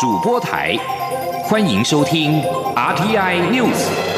[0.00, 0.74] 主播台，
[1.44, 2.42] 欢迎收听
[2.74, 4.09] RTI News。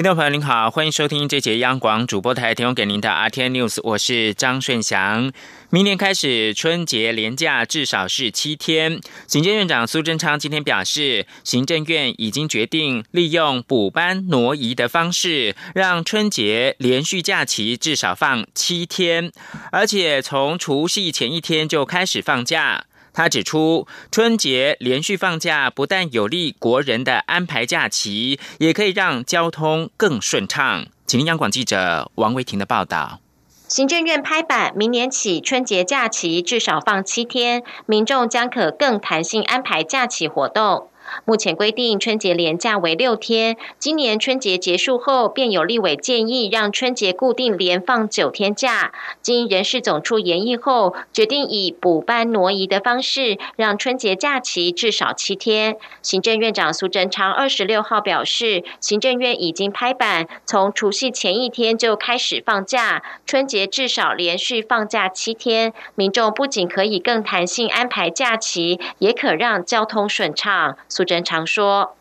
[0.00, 5.30] 听众朋友您好，欢迎收听这节央广主播台提供给您的 RTI News，我是张顺祥。
[5.68, 8.98] 明年开始，春节连假至少是七天。
[9.26, 19.30] 行政院长苏贞昌今天表示，行政院已经决定利用补班挪移的方式，让春节连续假期至少放七天，
[19.70, 22.86] 而且从除夕前一天就开始放假。
[23.12, 30.86] 他指出，春节连续放假不但有利国人的安排假期，也可以让交通更顺畅。
[31.06, 33.20] 请央广记者王维婷的报道。
[33.68, 40.89] 行政院拍板，明年起春节假期至少放七天，民众将可更弹性安排假期活动。
[41.24, 48.92] 目前规定春节连假为六天，今年春节结束后，便有立委建议让春节固定连放九天假。
[49.22, 55.76] 经人事总处研议后，决定以补班挪移的方式，让春节假期至少七天。
[56.02, 65.72] 行政院长苏贞昌二十六号表示，行政院已经拍板，从除夕前一天就开始放假，春节至少连续放假七天。
[65.94, 70.76] 民众不仅可以更弹性安排假期，也可让交通顺畅。
[71.00, 71.96] 苏贞昌说：“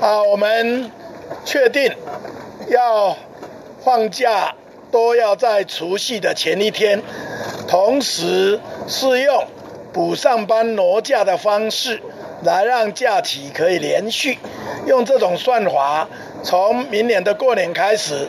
[0.00, 0.92] 啊，我们
[1.44, 1.92] 确定
[2.68, 3.16] 要
[3.84, 4.54] 放假，
[4.92, 7.02] 都要在除夕的前一天，
[7.66, 9.48] 同时是用
[9.92, 12.00] 补上班挪假的方式，
[12.44, 14.38] 来让假期可以连续。
[14.86, 16.08] 用这种算法，
[16.44, 18.28] 从明年的过年开始，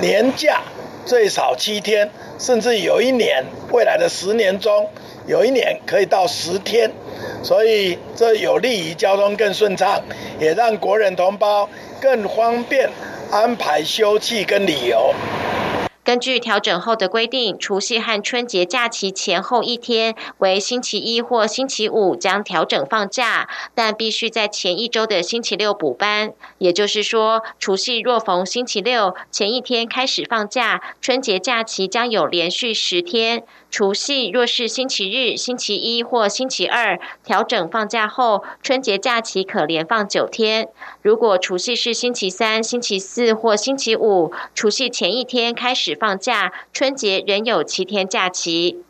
[0.00, 0.62] 年假
[1.06, 4.90] 最少七天，甚至有一年，未来的十年中，
[5.28, 6.90] 有一年可以到十天。”
[7.42, 10.02] 所以，这有利于交通更顺畅，
[10.38, 11.68] 也让国人同胞
[12.00, 12.90] 更方便
[13.30, 15.14] 安排休憩跟旅游。
[16.02, 26.32] 根据调整后的规定，除夕和春节假期前后一天为星期一或星期五将调整放假，但必须在前一周的星期六补班。
[26.58, 33.44] 也就是说，除夕若逢星期六前一天开始放假，春节假期将有连续十天。
[33.70, 40.68] 除夕若是星期日、星期一或星期二调整放假后，春节假期可连放九天。
[41.02, 48.82] 如果除夕是星期三、星期四或星期五，除夕前一天开始放假，春节仍有七天假期。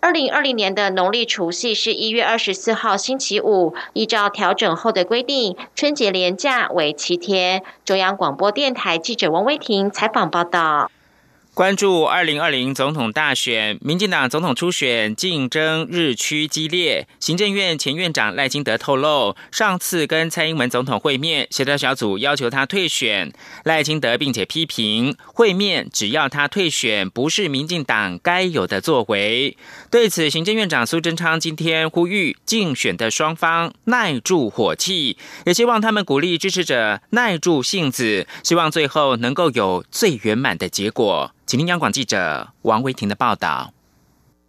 [0.00, 7.62] 二零二零年的农历除夕是一月二十四号星期五，依照调整后的规定，春节连假为七天。
[7.84, 10.90] 中央广播电台记者王威婷采访报道。
[11.56, 17.08] 关注二零二零总统大选，民进党总统初选竞争日趋激烈。
[17.18, 23.32] 行政院前院长赖清德透露，上次跟蔡英文总统会面，协调小组要求他退选。
[23.64, 29.56] 赖清德并且批评会面只要他退选，不是民进党该有的作为。
[29.90, 41.32] 对此，行政院长苏贞昌今天呼吁竞选的双方耐住火气，也希望他们鼓励支持者耐住性子，希望最后能够有最圆满的结果。
[41.46, 43.72] 请听央广记者王维婷的报道。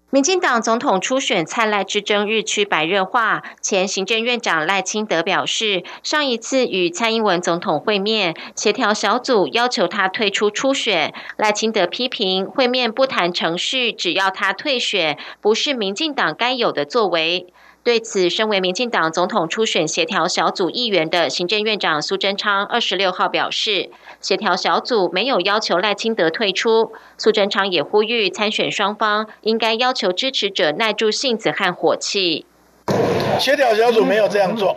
[0.10, 11.14] 民进党总统初选灿烂之争日趋白热化，前行政院长赖清德表示，上一次与蔡英文总统会面，协调小组要求他退出初选。
[11.36, 17.46] 赖清德批评会面不谈程序，只要他退选，不是民进党该有的作为。
[17.88, 23.90] 对此，身为民进党总统初选协调小组议员的行政院长苏贞昌二十六号表示，
[24.20, 26.92] 协调小组没有要求赖清德退出。
[27.18, 32.46] 苏贞昌也呼吁参选双方应该要求支持者耐住性子和火气。
[33.40, 34.76] 协调小组没有这样做，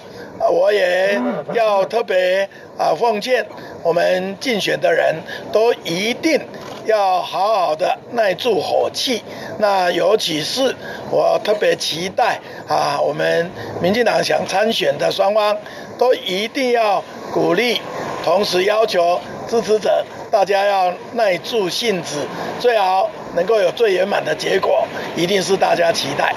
[0.48, 1.20] 我也
[1.52, 3.44] 要特别啊奉劝
[3.82, 5.16] 我们竞选的人
[5.52, 6.40] 都一定。
[6.86, 9.22] 要好好的耐住火气，
[9.58, 10.74] 那尤其是
[11.10, 13.50] 我特别期待啊，我们
[13.82, 15.56] 民进党想参选的双方
[15.98, 17.80] 都一定要鼓励，
[18.24, 22.26] 同时要求支持者大家要耐住性子，
[22.58, 26.34] 最好能够有最圆满的结果，一定是大家期待。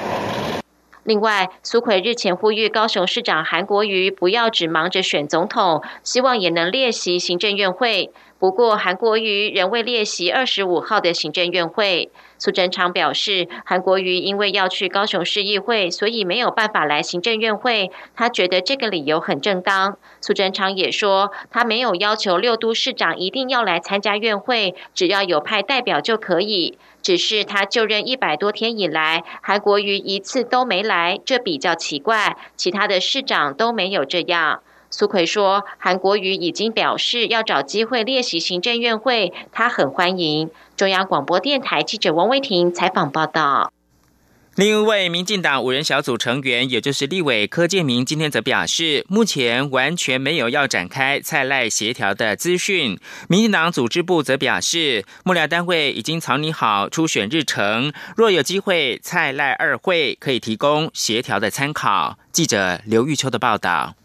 [1.04, 8.12] 另外，苏奎日前呼吁高雄市长韩国瑜不要只忙着选总统，希望也能列席行政院会。
[8.40, 12.10] 不过，韩国瑜仍未列席二十五号的行政院会。
[12.44, 17.90] 苏贞昌表示，韩国瑜因为要去高雄市议会，所以没有办法来行政院会。
[18.18, 19.98] 他觉得这个理由很正当。
[20.20, 26.78] 苏贞昌也说，他没有要求六都市长一定要来参加院会，只要有派代表就可以。
[27.02, 32.36] 只是他就任一百多天以来，韩国瑜一次都没来，这比较奇怪。
[32.58, 34.62] 其他的市长都没有这样。
[34.90, 40.52] 苏奎说，韩国瑜已经表示要找机会列席行政院会，他很欢迎。
[40.76, 43.72] 中央广播电台记者王威婷采访报道。
[44.56, 53.00] 另一位民进党五人小组成员，也就是立委柯建明，今天则表示，目前完全没有要展开蔡赖协调的资讯。
[53.28, 62.20] 民进党组织部则表示，幕僚单位已经草拟好初选日程，若有机会，蔡赖二会可以提供协调的参考。
[62.32, 63.96] 记者刘玉秋的报道。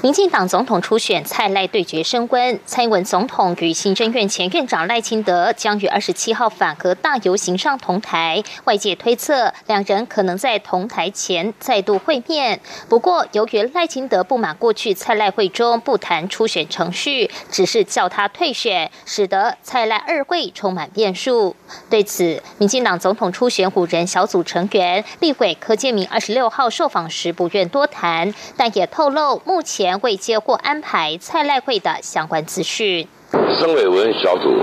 [0.00, 12.60] 民进党总统初选蔡赖对决升温，蔡英文总统与行政院前院长赖清德将于二十七号反核大游行上同台，外界推测两人可能在同台前再度会面。
[12.88, 21.56] 不过，由于赖清德不满过去蔡赖会中不谈初选程序，只是叫他退选，使得蔡赖二会充满变数。
[21.90, 29.87] 对此，民进党总统初选五人小组成员立委柯建明二十六号受访时不愿多谈，但也透露目前。
[29.96, 33.06] 未接获安排蔡赖会的相关资讯。
[33.32, 34.54] 省委文小组，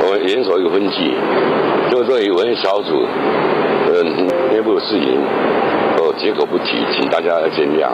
[0.00, 1.14] 我们严守一个分际，
[1.90, 3.06] 就对于文小组，
[3.92, 5.20] 嗯，内部事情，
[5.98, 7.90] 哦，绝口不提，请大家见谅。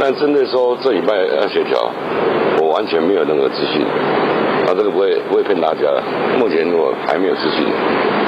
[0.00, 1.90] 但针对说这礼拜要协调，
[2.60, 3.82] 我完全没有任何资讯，
[4.66, 5.82] 啊，这个不会不会骗大家。
[6.38, 7.66] 目前我还没有资讯，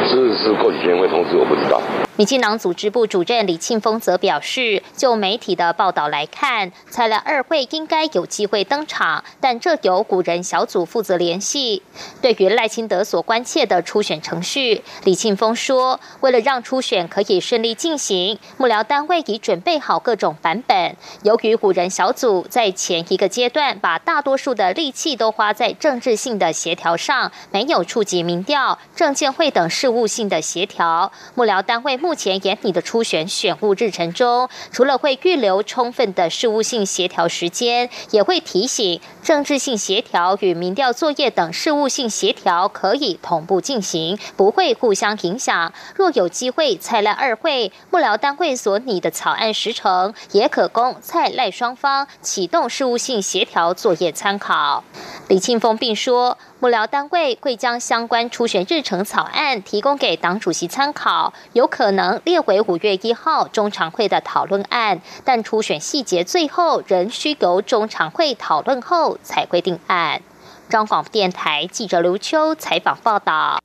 [0.07, 1.81] 是是过几天会通知，我不知道。
[2.21, 11.83] 民进党组织部主任李庆峰则表示，就媒体的报道来看，蔡赖二会应该有机会登场，但这由古人小组负责联系。
[12.21, 20.95] 对于赖清德所关切的初选程序，李庆峰说，为了让初选可以顺利进行，幕僚单位已准备好各种版本。
[21.23, 32.10] 由于古人小组在前一个阶段把大多数的力气都花在政治性的协调上，没有触及民调、政见会等事务性的协调，幕僚单位目。
[32.11, 45.73] 目前严拟的初选选务日程中，除了会预留充分的事务性协调时间，也会提醒政治性协调与民调作业等事务性协调可以同步进行，不会互相影响。
[45.95, 54.83] 若有机会，蔡赖二会幕僚单位所拟的草案时程，也可供蔡赖双方启动事务性协调作业参考。
[55.29, 56.37] 李庆峰并说。
[56.63, 70.21] 幕僚单位会将相关初选日程草案提供给党主席参考，有可能列为五月一号中常会的讨论案，但初选细节最后仍需由中常会讨论后才会定案。
[70.69, 73.59] 中广电台记者刘秋采访报道。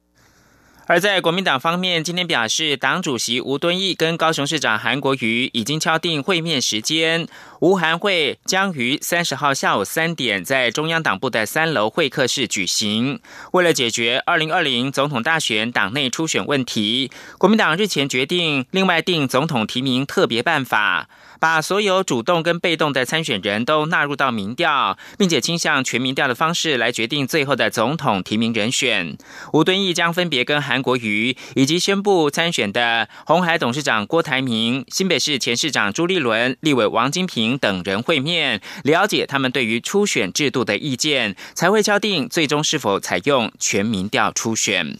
[0.87, 7.27] 而在国民党方面，今天表示，党主席吴敦义跟高雄市长韩国瑜已经敲定会面时间。
[7.59, 13.19] 吴韩会将于三十号下午三点在中央党部的三楼会客室举行。
[13.53, 17.09] 为了解决二零二零总统大选党内初选问题，
[17.39, 21.09] 国民党日前决定另外定总统提名特别办法。
[21.45, 29.15] 把所有主动跟被动的参选人都纳入到民调，并且倾向全民调的方式来决定最后的总统提名人选。
[29.53, 44.97] 吴敦义将分别跟韩国瑜以及宣布参选的红海董事长郭台铭、新北市前市长朱立伦、立委王金平等人会面，了解他们对于初选制度的意见，才会敲定最终是否采用全民调初选。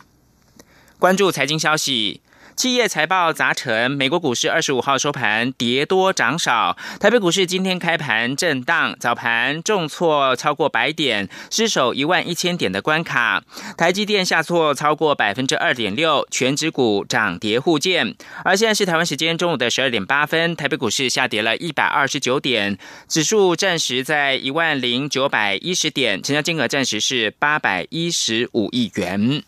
[1.00, 2.22] 关注财经消息。
[2.56, 6.78] 企业财报杂陈，美国股市二十五号收盘跌多涨少。
[7.02, 13.44] 台北股市今天开盘震荡，早盘重挫超过百点，失守一万一千点的关卡。
[13.78, 18.16] 台积电下挫超过百分之二点六，全指股涨跌互见。
[18.46, 22.78] 而现在是台湾时间中午的十二点八分，台北股市下跌了一百二十九点，
[23.10, 29.44] 指数暂时在一万零九百一十点，成交金额暂时是八百一十五亿元。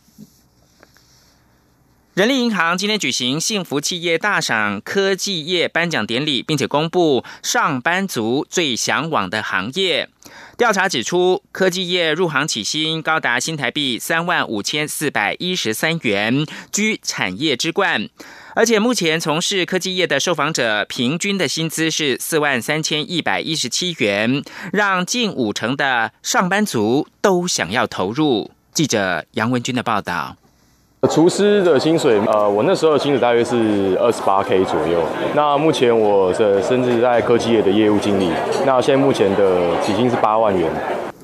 [2.18, 10.10] 人力银行今天举行幸福企业大赏科技业颁奖典礼，并且公布上班族最向往的行业。
[10.58, 18.10] 调查指出，科技业入行起薪高达新台币三万五千四百一十三元，居产业之冠。
[18.56, 24.42] 而且目前从事科技业的受访者平均的薪资是四万三千一百一十七元，
[24.74, 28.50] 让近五成的上班族都想要投入。
[28.74, 30.36] 记者杨文军的报道。
[31.08, 35.00] 厨师的薪水，呃，我那时候的薪水大约是二十八 K 左右。
[35.34, 38.30] 那目前我的甚至在科技业的业务经理，
[38.66, 40.70] 那现在目前的底薪是八万元。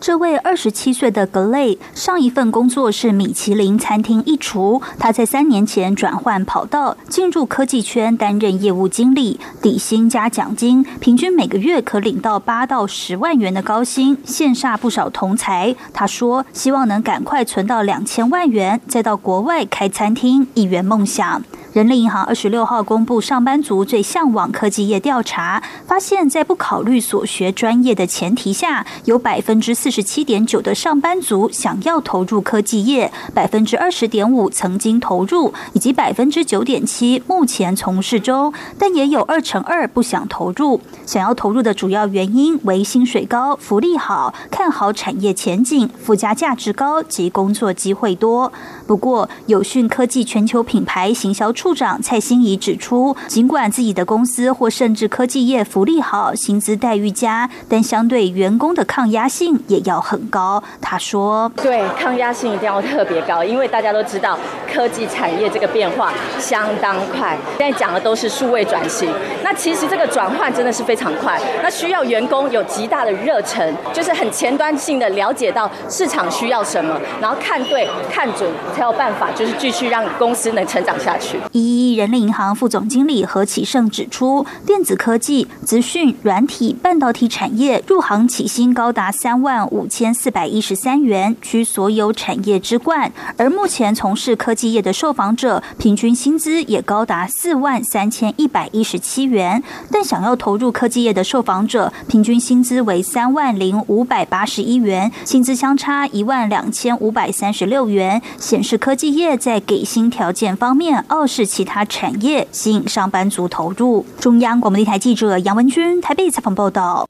[0.06, 4.82] 这位二十七岁的格雷，上一份工作是米其林餐厅一厨。
[5.00, 15.74] 他在三年前转换跑道，进入科技圈担任业务经理，底薪加奖金，平均每个月可领到八到十万元的高薪，羡煞不少同才。
[15.94, 21.42] 他说：“希望能赶快存到两千万元，再到国外开餐厅，一圆梦想。”
[21.74, 40.80] 人力银行二十六号公布上班族最向往科技业调查，发现，在不考虑所学专业的前提下，有百分之四十七点九的上班族想要投入科技业，百分之二十点五曾经投入，以及百分之九点七目前从事中，但也有二成二不想投入。
[41.08, 48.54] 想要投入的主要原因为薪水高、福利好、看好产业前景、附加价值高及工作机会多。
[48.86, 51.54] 不过，有讯科技全球品牌行销。
[51.54, 60.62] 处长蔡欣怡指出，尽管自己的公司或甚至科技业福利好、薪资待遇佳，但相对员工的抗压性也要很高。
[60.82, 64.38] 他说：“对，抗压性一定要特别高，因为大家都知道
[64.74, 67.38] 科技产业这个变化相当快。
[67.60, 69.10] 现在讲的都是数位转型，
[69.44, 93.12] 那其实这个转换真的是非常快，那需要员工有极大的热忱，就是很前端性的了解到市场需要什么，然后看对、看准，才有办法就是继续让公司能成长下去。”一一人力银行副总经理何启胜指出，电子科技、资讯、软体、半导体产业入行起薪高达三万五千四百一十三元，居所有产业之冠。
[93.38, 99.62] 而目前从事科技业的受访者，平均薪资也高达四万三千一百一十七元。
[99.92, 111.44] 但想要投入科技业的受访者，平均薪资为三万零五百八十一元，薪资相差一万两千五百三十六元，显是科技业在给薪条件方面傲视。
[111.46, 114.06] 其他产业吸引上班族投入。
[114.20, 117.08] 中央广播电台记者杨文军台北采访报道。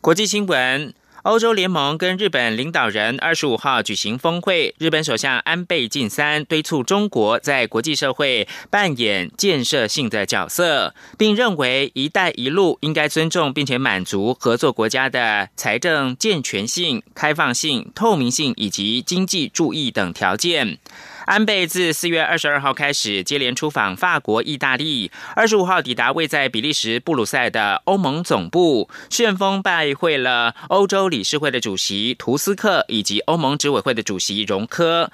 [0.00, 0.94] 国际新闻：
[1.26, 20.78] 欧洲联盟跟日本领导人二十五号举行峰会，日本首相安倍晋三敦促中国在国际社会扮演建设性的角色，并认为“一带一路”应该尊重并且满足合作国家的财政健全性、开放性、透明性以及经济注意等条件。
[21.26, 35.10] 安倍自四月二十二号开始接连出访法国、意大利，二十五号抵达位在比利时布鲁塞的欧盟总部，旋风拜会了欧洲理事会的主席图斯克以及欧盟执委会的主席容科。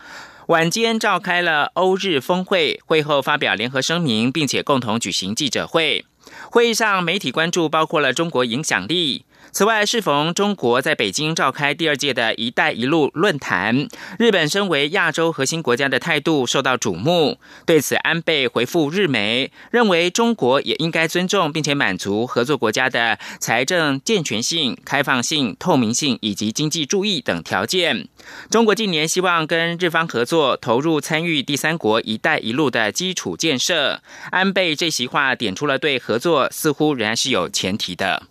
[0.48, 6.04] 晚间召开了欧日峰会，会后发表联合声明，并且共同举行记者会。
[6.50, 9.24] 会议上，媒体关注包括了中国影响力。
[9.50, 13.86] 此外，适逢中国在北京召开第二届的一带一路论坛，
[14.18, 17.38] 日本身为亚洲核心国家的态度受到瞩目。
[17.66, 28.08] 对此，安倍回复日媒，认为中国也应该尊重并且满足合作国家的财政健全性、开放性、透明性以及经济注意等条件。
[28.48, 34.00] 中国近年希望跟日方合作，投入参与第三国“一带一路”的基础建设。
[34.30, 38.22] 安倍这席话点出了对合作似乎仍然是有前提的。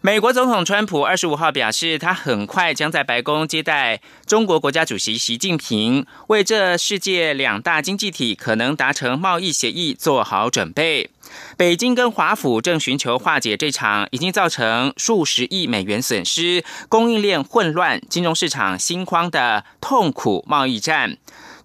[0.00, 11.10] 美国总统川普二十五号表示，他很快将在白宫接待中国国家主席习近平，为这世界两大经济体可能达成贸易协议做好准备。
[11.56, 21.18] 北京跟华府正寻求化解这场已经造成数十亿美元损失、供应链混乱、金融市场心慌的痛苦贸易战。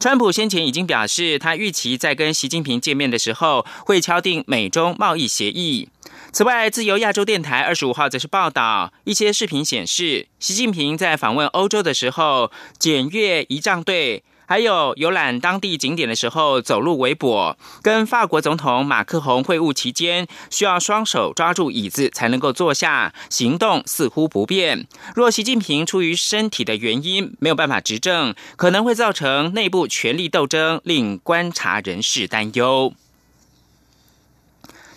[0.04, 5.88] 川普先前已经表示，他预期在跟习近平见面的时候会敲定美中贸易协议。
[6.34, 17.56] 此外，自由亚洲电台二十五号则是报道，一些视频显示，习近平在访问欧洲的时候检阅仪仗队，还有游览当地景点的时候走路围跛。
[17.82, 24.86] 跟法国总统马克宏会晤期间，需要双手抓住椅子才能够坐下，行动似乎不便。
[25.16, 32.94] 若习近平出于身体的原因没有办法执政，可能会造成内部权力斗争，令观察人士担忧。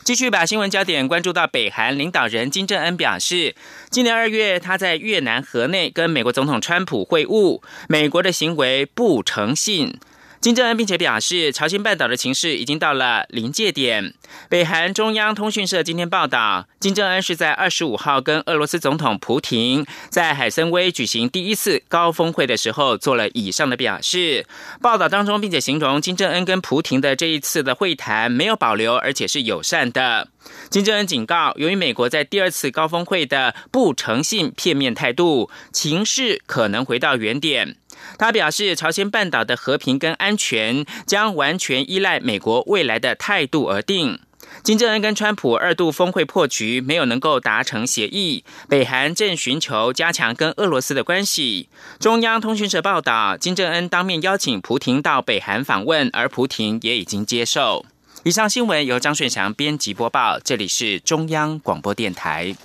[0.06, 3.56] 继续把新闻焦点关注到北韩领导人金正恩表示，
[3.90, 9.98] 今年二月他在越南河内跟美国总统川普会晤，美国的行为不诚信。
[10.40, 14.14] 金正恩并且表示，朝鲜半岛的情势已经到了临界点。
[14.48, 24.46] 北韩中央通讯社今天报道，金正恩是在二十五号跟俄罗斯总统普廷在海参崴举行第一次高峰会的时候做了以上的表示。
[24.80, 30.28] 报道当中，并且形容金正恩跟普廷的这一次的会谈没有保留，而且是友善的。
[30.70, 37.76] 金正恩警告，由于美国在第二次高峰会的不诚信、片面态度，情势可能回到原点。
[38.18, 44.20] 他表示，朝鲜半岛的和平跟安全将完全依赖美国未来的态度而定。
[44.62, 48.44] 金正恩跟川普二度峰会破局，没有能够达成协议。
[48.68, 51.68] 北韩正寻求加强跟俄罗斯的关系。
[51.98, 57.84] 中央通讯社报道，金正恩当面邀请普廷到北韩访问，而普廷也已经接受。
[58.22, 62.56] 以上新闻由张顺祥编辑播报，这里是中央广播电台。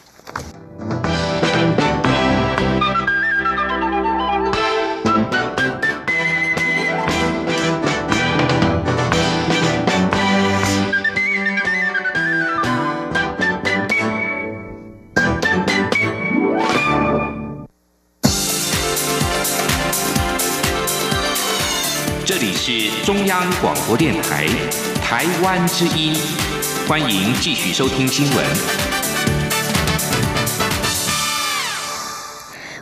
[22.73, 24.47] 是中央广播电台
[25.03, 26.15] 台湾之音，
[26.87, 28.45] 欢迎继续收听新闻。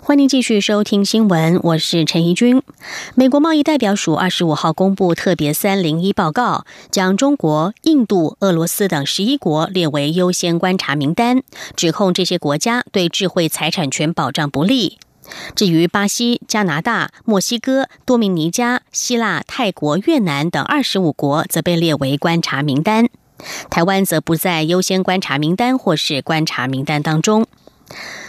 [0.04, 2.62] 欢迎继续收听新闻，我是陈怡君。
[3.16, 11.42] 美国贸易代表署二十五号公布特别三零一报告，将中国、印度、俄罗斯等十一国列为优先观察名单，
[11.76, 15.00] 指控这些国家对智慧财产权保障不利。
[15.56, 23.08] 至于巴西、加拿大、墨西哥、多米尼加、希腊、泰国、越南等二十五国则被列为观察名单，
[23.70, 27.46] 台湾则不在优先观察名单或是观察名单当中。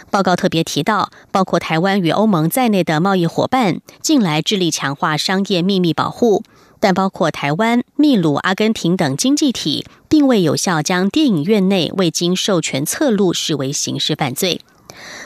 [0.09, 6.43] 报告特别提到，包括台湾与欧盟在内的贸易伙伴近来致力强化商业秘密保护，
[6.81, 14.59] 但包括台湾、秘鲁、阿根廷等经济体，并未有效将电影院内未经授权侧录视为刑事犯罪。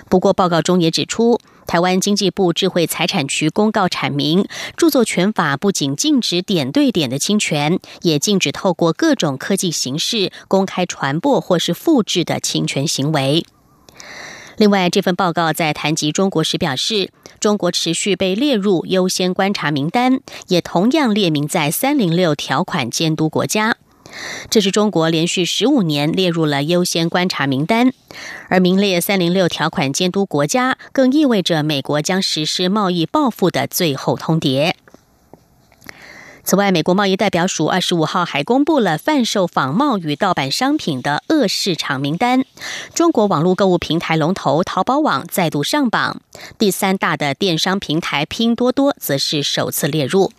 [0.07, 13.45] 不过，报告中也指出，台湾经济部智慧财产局公告阐明，著作权法不仅禁止点对点的侵权，也禁止透过各种科技形式公开传播或是复制的侵权行为。
[14.57, 23.75] 另外，这份报告在谈及中国时表示，中国持续被列入优先观察名单，也同样列明在三零六条款监督国家。
[24.49, 27.91] 这是中国连续十五年列入了优先观察名单，
[28.49, 34.73] 而名列三零六条款监督国家，更意味着美国将实施贸易报复的最后通牒。
[36.47, 42.45] 此外，美国贸易代表署二十五号还公布了贩售仿冒与盗版商品的恶市场名单。
[42.93, 46.21] 中国网络购物平台龙头淘宝网再度上榜，
[46.59, 50.31] 第三大的电商平台拼多多则是首次列入。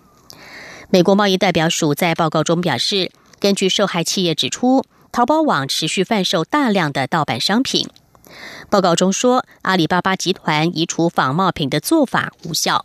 [0.91, 7.89] 美国贸易代表署在报告中表示，根据受害企业指出，淘宝网持续贩售大量的盗版商品。
[8.69, 12.85] 报告中说，阿里巴巴集团移除仿冒品的做法无效。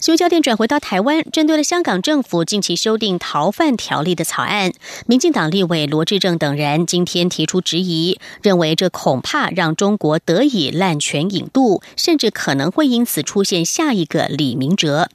[0.00, 4.72] 新焦点转回到台湾，针对了香港政府近期修订逃犯条例的草案，
[5.06, 15.08] 民进党立委罗志正等人今天提出质疑，认为这恐怕让中国得以滥权引渡，甚至可能会因此出现下一个李明哲。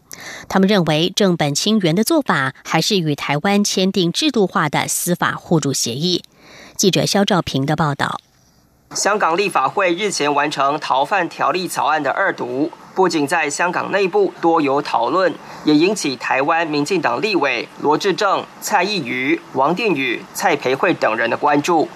[0.48, 6.24] 他们认为正本清源的做法，还是与台湾签订制度化的司法互助协议。
[6.76, 8.20] 记者肖兆平的报道。
[8.96, 12.72] 香港立法会日前完成逃犯条例草案的二读。
[12.96, 21.88] 不仅在香港内部多有讨论，也引起台湾民进党立委罗志正、蔡意瑜、王定宇、蔡培慧等人的关注。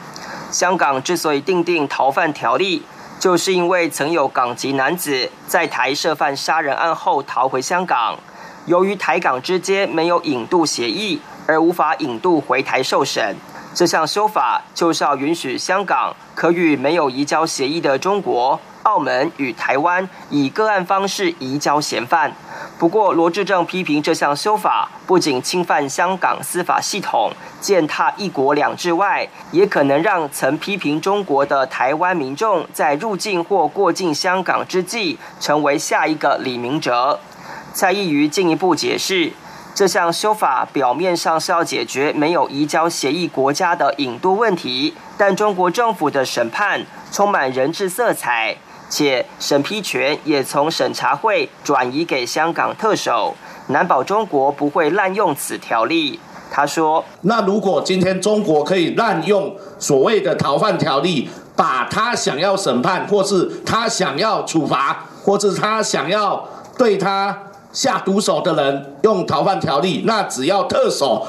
[0.49, 2.83] 香港之所以订定逃犯条例，
[3.23, 8.19] 就是因为曾有港籍男子在台涉犯杀人案后逃回香港，
[8.65, 13.33] 由于台港之间没有引渡协议，而无法引渡回台受审。
[13.73, 18.59] 这项修法就是要允许香港可与没有移交协议的中国。
[18.81, 22.29] 澳门与台湾以个案方式移交嫌犯，
[22.83, 37.21] 不过罗志正批评这项修法不仅侵犯香港司法系统、践踏一国两制外，也可能让曾批评中国的台湾民众在入境或过境香港之际，成为下一个李明哲。
[37.73, 39.31] 蔡意瑜进一步解释，
[39.73, 48.57] 这项修法表面上是要解决没有移交协议国家的引渡问题，但中国政府的审判充满人质色彩。
[48.93, 53.33] 且审批权也从审查会转移给香港特首，
[53.69, 56.19] 难保中国不会滥用此条例。
[56.51, 67.35] 他说：“那如果今天中国可以滥用所谓的逃犯条例，把他想要审判，或是他想要处罚，或是他想要对他
[67.71, 71.25] 下毒手的人用逃犯条例，那只要特首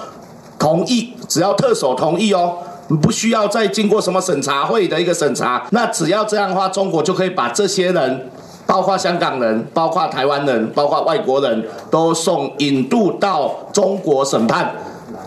[0.59, 8.31] 同意，只要特首同意哦。”不需要再经过什么审查会的一个审查，那只要这样的话，中国就可以把这些人，
[8.67, 14.75] 包括香港人、包括台湾人、包括外国人都送引渡到中国审判，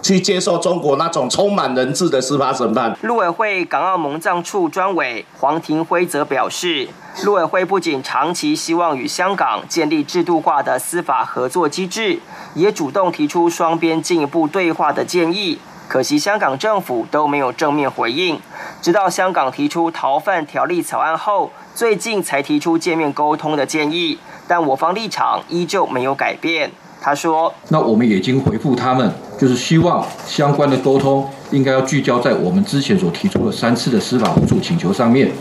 [0.01, 2.95] 去接受中国那种充满人质的司法审判。
[3.01, 6.87] 陆委会港澳蒙藏处专委黄庭辉则表示，
[7.23, 12.19] 陆委会不仅长期希望与香港建立制度化的司法合作机制，
[12.53, 15.57] 也主动提出双边进一步对话的建议。
[15.87, 18.37] 可惜香港政府都没有正面回应，
[18.81, 26.69] 直到香港提出逃犯条例草案后，最近才提出见面沟通的建议，但我方立场依旧没有改变。
[26.99, 35.31] 他说：“那我们已经回复他们，就是希望相关的沟通应该要聚焦在我们之前所提出的三次的司法互助请求上面，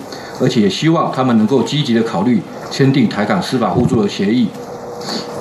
[0.41, 4.49] 而且也希望他们能够积极的考虑签订台港司法互助的协议。”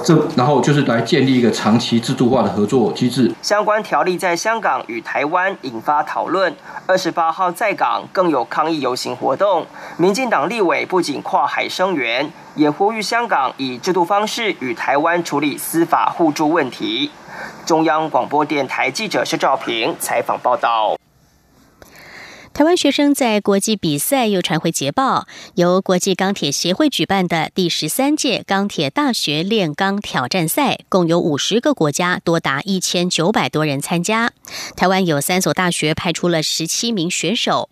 [0.03, 3.31] 这然后就是来建立一个长期制度化的合作机制。
[3.41, 9.65] 相关条例在香港与台湾引发讨论，二十八号在港更有抗议游行活动，
[9.97, 17.09] 民进党立委不仅跨海声援，也呼吁香港以制度方式与台湾处理司法互助问题。
[17.65, 20.95] 中央广播电台记者施兆平采访报道。
[22.55, 34.31] 台湾学生在国际比赛又传回捷报，由国际钢铁协会举办的第十三届钢铁大学炼钢挑战赛，共有五十个国家，多达一千九百多人参加。
[34.77, 37.67] 台湾有三所大学派出了十七名选手。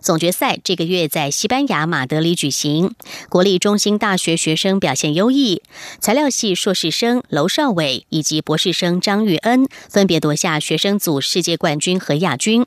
[0.00, 2.94] 总决赛这个月在西班牙马德里举行，
[3.28, 5.62] 国立中心大学学生表现优异，
[5.98, 12.64] 材料系硕士生娄少伟以及博士生张玉恩分别夺下学生组世界冠军和亚军。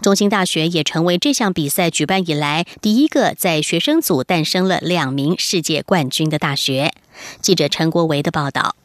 [0.00, 6.92] 中兴大学也成为这项比赛举办以来第一个在学生组诞生了两名世界冠军的大学。
[7.40, 8.76] 记者陈国维的报道。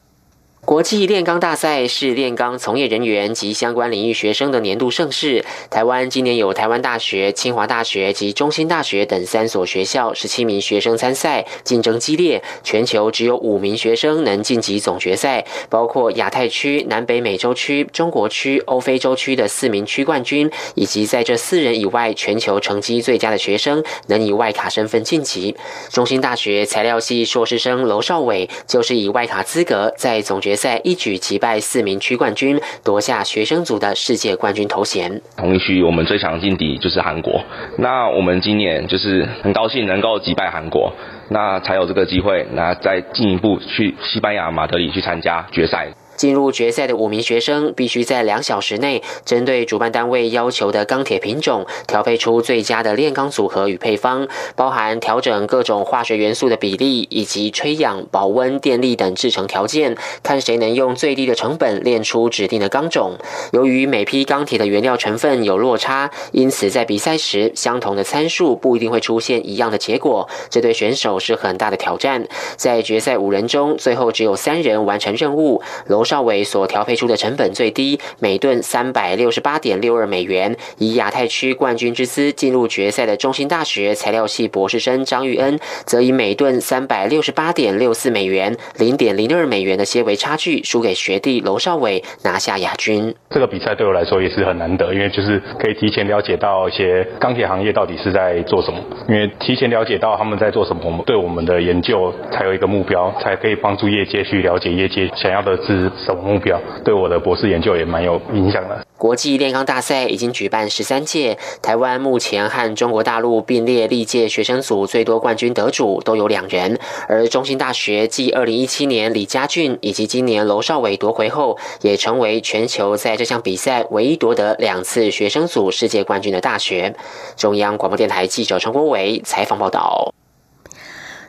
[0.64, 5.44] 国际炼钢大赛是炼钢从业人员及相关领域学生的年度盛事。
[5.72, 12.44] 台湾今年有台湾大学、清华大学及中兴大学等三所学校十七名学生参赛，竞争激烈。
[12.64, 25.56] 全球只有五名学生能晋级总决赛，包括亚太区、南北美洲区、中国区、欧非洲区的四名区冠军，以及在这四人以外全球成绩最佳的学生能以外卡身份晋级。
[25.90, 30.51] 中兴大学材料系硕士生娄少伟就是以外卡资格在总决。
[30.52, 35.22] 决赛一举击败四名区冠军，夺下学生组的世界冠军头衔。
[35.38, 37.42] 同一区我们最强劲敌就是韩国，
[37.78, 40.92] 那我们今年就是很高兴能够击败韩国，
[41.30, 45.88] 那才有这个机会，那再进一步去西班牙马德里去参加决赛。
[46.22, 63.14] 进入决赛的五名学生必须在两小时内，针对主办单位要求的钢铁品种，调配出最佳的炼钢组合与配方，包含调整各种化学元素的比例，以及吹氧、保温、电力等制成条件，看谁能用最低的成本炼出指定的钢种。
[63.52, 72.28] 由于每批钢铁的原料成分有落差，因此在比赛时，相同的参数不一定会出现一样的结果，这对选手是很大的挑战。
[72.58, 75.64] 在决赛五人中，最后只有三人完成任务。
[75.88, 93.16] 楼少伟所调配出的成本最低，每吨三百六十八点六二美元，以亚太区冠军之姿进入决赛的中兴大学材料系博士生张玉恩，则以每吨三百六十八点六四美元，零点零二美元的些微差距输给学弟娄少伟，拿下亚军。
[93.30, 105.90] 这个比赛对我来说也是很难得，因为就是可以提前了解到一些钢铁行业到底是在做什么，因为提前了解到他们在做什么，我们对我们的研究才有一个目标，才可以帮助业界去了解业界想要的是。
[106.06, 106.60] 什么目标？
[106.84, 108.86] 对我的博士研究也蛮有影响的。
[108.98, 116.80] 国际炼钢大赛已经举办十三届，台湾目前和中国大陆并列历届学生组最多冠军得主都有两人。
[117.08, 126.96] 而中兴大学继二零一七年李家俊以及今年娄少伟夺回后，也成为全球在这项比赛唯一夺得两次学生组世界冠军的大学。
[127.36, 130.14] 中央广播电台记者陈国伟采访报道。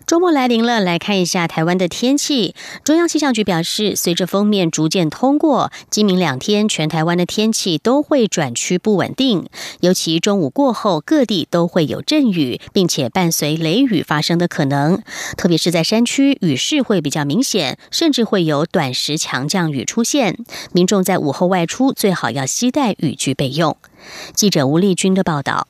[0.07, 2.55] 周末来临了，来看一下台湾的天气。
[2.85, 9.47] 中央气象局表示，随着封面逐渐通过，今明两天全台湾的天气都会转趋不稳定，
[9.81, 15.03] 尤其中午过后，各地都会有阵雨，并且伴随雷雨发生的可能。
[15.37, 20.37] 特别是在山区，雨势会比较明显，甚至会有短时强降雨出现。
[20.73, 23.77] 民众在午后外出，最好要携带雨具备用。
[24.35, 25.69] 记者吴丽君的报道。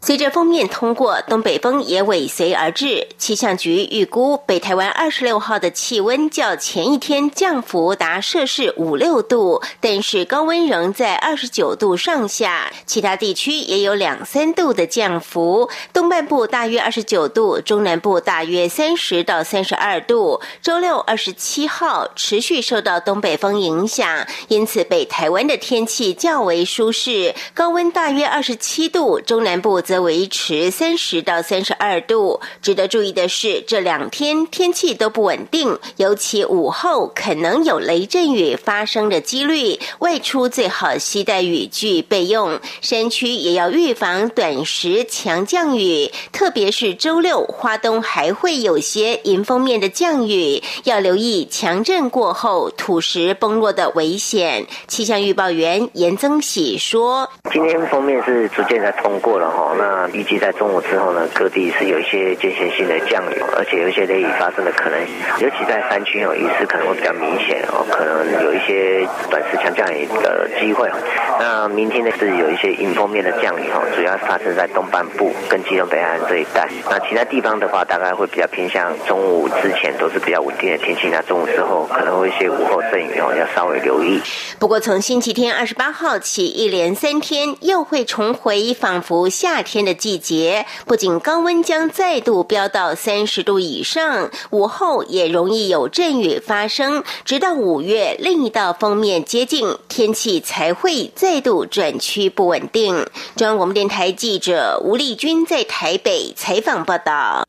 [0.00, 3.08] 随着封面通过，东北风也尾随而至。
[3.18, 12.70] 气象局预估，北台湾二十六号的气温较前一天降幅达摄氏五六度，但是高温仍在二十九度上下。
[12.86, 20.40] 其他地区也有两三度的降幅，东半部大约二十九度，中南部大约三十到三十二度。
[20.62, 29.82] 周六二十七号持续受到东北风影响，因此北台湾的天气较为舒适，高温大约二十七度，中南部。
[29.88, 32.42] 则维持三十到三十二度。
[32.60, 39.80] 值得注意的是，这两天天气都不稳定，尤其午后可能有雷阵雨发生的几率。
[40.00, 54.66] 外出最好携带雨具备用，山区也要预防短时强降雨，特别是周六花东还会有些迎风面的降雨，要留意强震过后土石崩落的危险。
[54.86, 65.00] 气象预报员严增喜说：“今天封面是逐渐在通过了哈。”那预计在中午之后呢，各地是有一些间歇性的降雨，而且有一些雷雨发生的可能，
[65.40, 70.90] 尤其在山区哦，雨势可能会比较明显哦，可能有一些短时强降雨的机会。
[71.38, 76.68] 那明天呢是有一些迎风面的降雨哈，主要发生在东半部跟基隆北岸这一带。
[76.90, 84.20] 那其他地方的话，大概会比较偏向中午之前都是比较稳定的天气，那中午之后可能会一些午后阵雨哦，要稍微留意。
[84.58, 103.06] 不过从星期天二十八号起，一连三天又会重回仿佛夏天的季节，不仅高温将再度飙到三十度以上，午后也容易有阵雨发生，直到五月另一道封面接近，天气才会再度转趋不稳定。
[103.36, 107.46] 中央广播电台记者吴丽君在台北采访报道。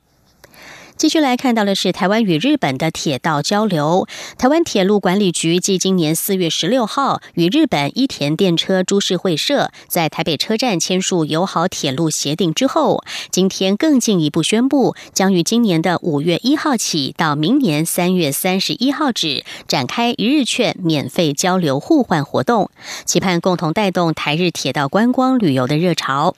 [1.00, 4.06] 继续来看到的是台湾与日本的铁道交流。
[4.38, 22.70] 台湾铁路管理局继今年四月十六号与日本伊田电车株式会社在台北车站签署友好铁路协定之后，今天更进一步宣布，将于今年的五月一号起到明年三月三十一号止展开一日券免费交流互换活动，
[23.06, 26.36] 期盼共同带动台日铁道观光旅游的热潮。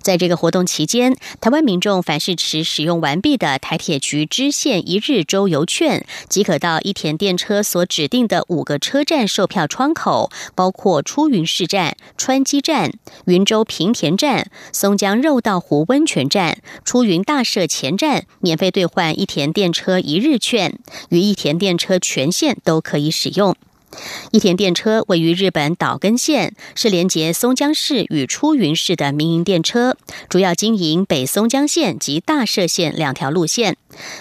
[0.00, 12.92] 在这个活动期间，台湾民众凡是持使用完毕的台铁局支线一日周游券，即可到一田电车所指定的五个车站售票窗口，包括出云市站、川基站、
[13.26, 20.78] 云州平田站、松江肉道湖温泉站、出云大社前站，免费兑换一田电车一日券，
[21.10, 23.54] 与一田电车全线都可以使用。
[24.30, 29.96] 一田电车位于日本岛根县，是连接松江市与出云市的民营电车，
[30.28, 33.76] 主要经营北松江线及大社线两条路线。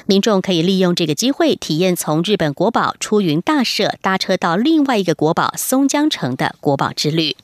[0.05, 7.35] 民众可以利用这个机会，体验从日本国宝出云大社搭车到另外一个国宝松江城的国宝之旅。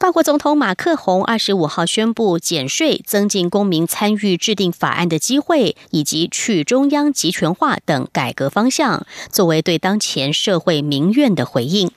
[0.00, 11.90] 法国总统马克宏二十五号宣布减税、增进公民参与制定法案的机会，以及去中央集权化等改革方向，作为对当前社会民怨的回应。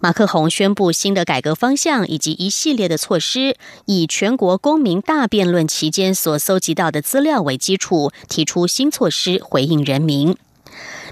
[0.00, 3.56] 马克宏宣布新的改革方向以及一系列的措施，
[3.86, 10.36] 以全国公民大辩论期间所搜集到的资料为基础，提出新措施回应人民。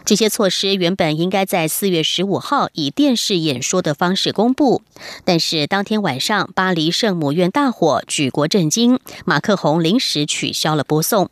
[0.04, 4.82] 这些措施原本应该在四月十五号以电视演说的方式公布，
[5.24, 11.30] 但是当天晚上巴黎圣母院大火举国震惊，马克宏临时取消了播送。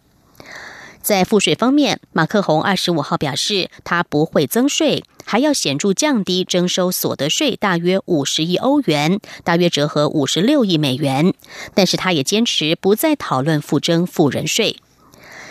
[1.02, 11.33] 在赋税方面，马克宏二十五号表示，他不会增税，还要显著降低征收所得税，大约五十亿欧元，大约折合五十六亿美元。
[11.74, 14.76] 但是他也坚持不再讨论复征富人税。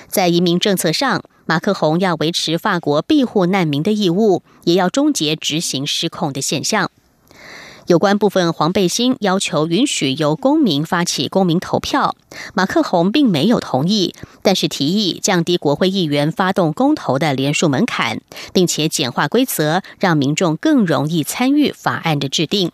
[0.07, 6.91] 在移民政策上，马克宏要维持法国庇护难民的义务，也要终结执行失控的现象。
[7.87, 12.15] 有关部分黄背心要求允许由公民发起公民投票，
[12.53, 18.21] 马克宏并没有同意，但是提议降低国会议员发动公投的连数门槛，
[18.53, 22.71] 并且简化规则，让民众更容易参与法案的制定。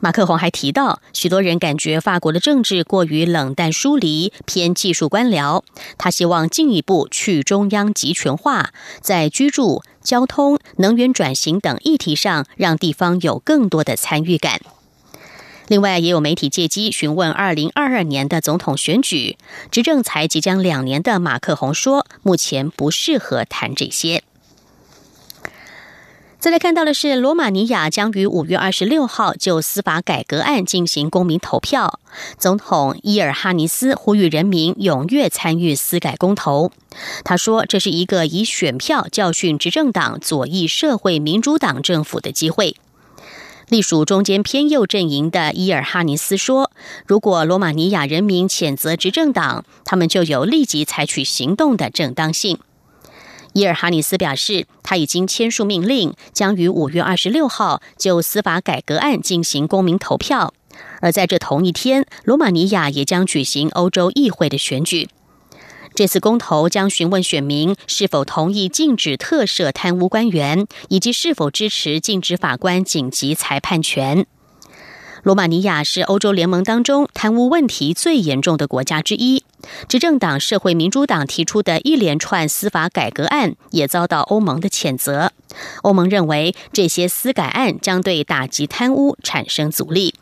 [0.00, 5.62] 马克宏还提到，许多人感觉法国的政治过于冷淡疏离，偏技术官僚。
[5.98, 14.60] 他希望进一步去中央集权化，在居住、交通、能源转型等议题上，让地方有更多的参与感。
[15.66, 19.36] 另外，也有媒体借机询问二零二二年的总统选举，
[19.72, 24.22] 执政才即将两年的马克宏说，目前不适合谈这些。
[26.40, 31.98] 再来看到的是，罗马尼亚将于五月二十六号就司法改革案进行公民投票。
[32.38, 36.70] 总统伊尔哈尼斯呼吁人民踊跃参与司改公投。
[37.24, 42.76] 他说，这是一个以选票教训执政党左翼社会民主党政府的机会。
[43.68, 46.70] 隶属中间偏右阵营的伊尔哈尼斯说
[47.04, 52.60] ：“如果罗马尼亚人民谴责执政党，他们就有立即采取行动的正当性。”
[53.54, 60.54] 伊尔哈尼斯表示，他已经签署命令，将于五月二十六号就司法改革案进行公民投票。
[61.00, 65.08] 而在这同一天，罗马尼亚也将举行欧洲议会的选举。
[65.94, 74.26] 这次公投将询问选民是否同意禁止特赦贪污官员，以及是否支持禁止法官紧急裁判权。
[75.28, 79.44] 罗马尼亚是欧洲联盟当中贪污问题最严重的国家之一。
[79.86, 85.32] 执政党社会民主党提出的一连串司法改革案也遭到欧盟的谴责。
[85.82, 90.14] 欧盟认为这些司改案将对打击贪污产生阻力。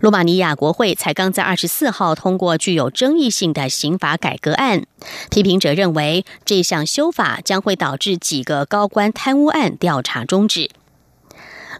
[0.00, 4.84] 罗马尼亚国会才刚在二十四号通过具有争议性的刑法改革案，
[5.30, 10.68] 批评者认为这项修法将会导致几个高官贪污案调查终止。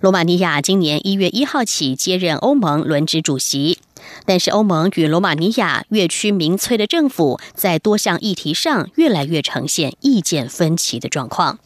[0.03, 3.79] 罗马尼亚今年一月一号起接任欧盟轮值主席，
[4.27, 11.61] 但是欧盟与罗马尼亚越趋民粹的政府在多项议题上越来越呈现意见分歧的状况。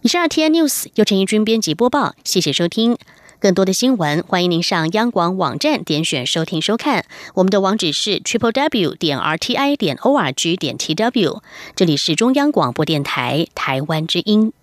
[0.00, 2.96] 以上 T N News 由陈义军编辑播报，谢谢收听。
[3.38, 7.04] 更多的新闻，欢迎您上央广网站点选收听收看。
[7.34, 11.42] 我们的网址是 triple w 点 r t i 点 o r g 点 t w。
[11.76, 14.54] 这里是中央广播电台台湾之音。